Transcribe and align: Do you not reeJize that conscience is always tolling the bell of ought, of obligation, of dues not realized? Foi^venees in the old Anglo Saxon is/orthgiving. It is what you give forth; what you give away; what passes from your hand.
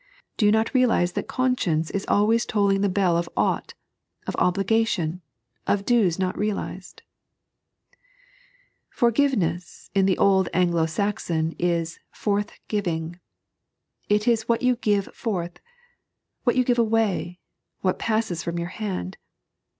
Do 0.35 0.47
you 0.47 0.51
not 0.51 0.73
reeJize 0.73 1.13
that 1.13 1.27
conscience 1.27 1.91
is 1.91 2.05
always 2.07 2.47
tolling 2.47 2.81
the 2.81 2.89
bell 2.89 3.15
of 3.17 3.29
ought, 3.37 3.75
of 4.25 4.35
obligation, 4.39 5.21
of 5.67 5.85
dues 5.85 6.17
not 6.17 6.35
realized? 6.35 7.03
Foi^venees 8.97 9.91
in 9.93 10.07
the 10.07 10.17
old 10.17 10.49
Anglo 10.55 10.87
Saxon 10.87 11.55
is/orthgiving. 11.59 13.19
It 14.09 14.27
is 14.27 14.49
what 14.49 14.63
you 14.63 14.75
give 14.77 15.05
forth; 15.13 15.59
what 16.45 16.55
you 16.55 16.63
give 16.63 16.79
away; 16.79 17.37
what 17.81 17.99
passes 17.99 18.41
from 18.41 18.57
your 18.57 18.69
hand. 18.69 19.17